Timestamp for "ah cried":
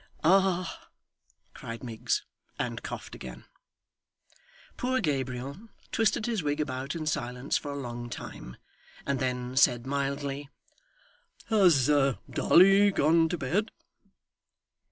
0.23-1.83